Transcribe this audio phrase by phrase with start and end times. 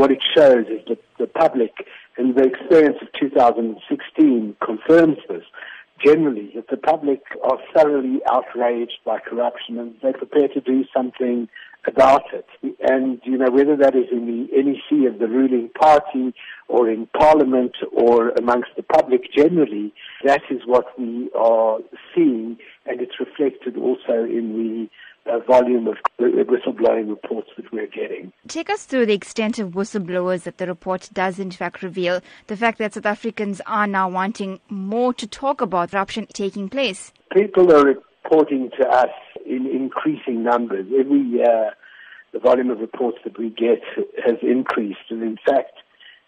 [0.00, 1.72] what it shows is that the public
[2.16, 5.44] and the experience of 2016 confirms this
[6.02, 11.50] generally, that the public are thoroughly outraged by corruption and they're prepared to do something
[11.86, 12.46] about it.
[12.80, 16.32] And, you know, whether that is in the NEC of the ruling party
[16.68, 19.92] or in Parliament or amongst the public generally,
[20.24, 21.78] that is what we are
[22.14, 22.56] seeing
[22.86, 24.88] and it's reflected also in the
[25.38, 28.32] volume of whistleblowing reports that we're getting.
[28.48, 32.56] Take us through the extent of whistleblowers that the report does in fact reveal, the
[32.56, 37.12] fact that South Africans are now wanting more to talk about corruption taking place.
[37.32, 39.10] People are reporting to us
[39.46, 40.86] in increasing numbers.
[40.98, 41.74] Every year,
[42.32, 43.82] the volume of reports that we get
[44.24, 45.10] has increased.
[45.10, 45.72] And in fact,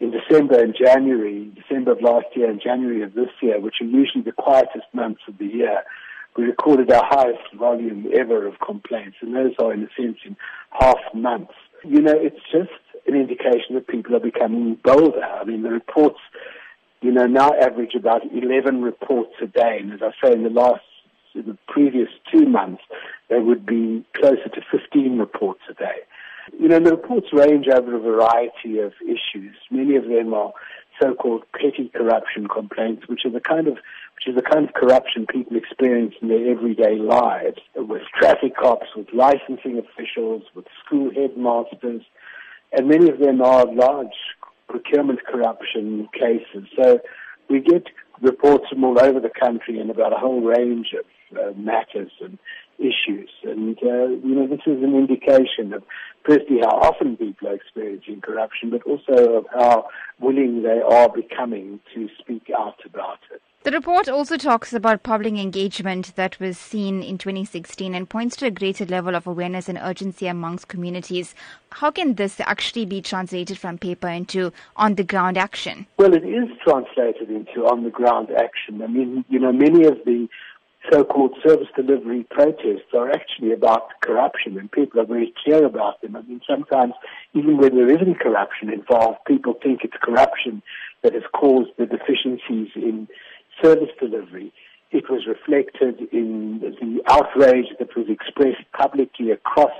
[0.00, 3.86] in December and January, December of last year and January of this year, which are
[3.86, 5.82] usually the quietest months of the year,
[6.36, 9.16] we recorded our highest volume ever of complaints.
[9.20, 10.36] And those are, in a sense, in
[10.70, 11.54] half months.
[11.84, 12.72] You know, it's just
[13.06, 15.22] an indication that people are becoming bolder.
[15.22, 16.18] I mean, the reports,
[17.02, 19.78] you know, now average about 11 reports a day.
[19.80, 20.82] And as I say, in the last
[21.34, 22.82] in the previous two months,
[23.28, 26.02] there would be closer to 15 reports a day.
[26.58, 29.56] You know, the reports range over a variety of issues.
[29.70, 30.52] Many of them are
[31.00, 33.74] so-called petty corruption complaints, which are the kind of
[34.16, 38.86] which is the kind of corruption people experience in their everyday lives, with traffic cops,
[38.96, 42.02] with licensing officials, with school headmasters,
[42.72, 44.14] and many of them are large
[44.68, 46.68] procurement corruption cases.
[46.76, 47.00] So
[47.48, 47.86] we get
[48.20, 52.38] reports from all over the country and about a whole range of uh, matters and
[52.78, 53.30] issues.
[53.42, 55.82] And, uh, you know, this is an indication of,
[56.24, 59.88] firstly, how often people are experiencing corruption, but also of how
[60.20, 63.40] willing they are becoming to speak out about it.
[63.64, 68.46] The report also talks about public engagement that was seen in 2016 and points to
[68.46, 71.34] a greater level of awareness and urgency amongst communities.
[71.70, 75.86] How can this actually be translated from paper into on the ground action?
[75.96, 78.82] Well, it is translated into on the ground action.
[78.82, 80.28] I mean, you know, many of the
[80.90, 86.16] so-called service delivery protests are actually about corruption and people are very clear about them.
[86.16, 86.94] I mean, sometimes
[87.32, 90.62] even when there isn't corruption involved, people think it's corruption
[91.02, 93.08] that has caused the deficiencies in
[93.62, 94.52] service delivery.
[94.90, 99.72] It was reflected in the outrage that was expressed publicly across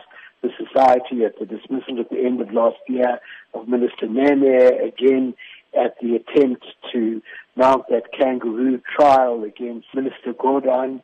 [0.43, 3.19] the society at the dismissal at the end of last year
[3.55, 5.35] of Minister Nene, again
[5.75, 7.23] at the attempt to
[7.57, 11.03] mount that kangaroo trial against Minister Gordhan.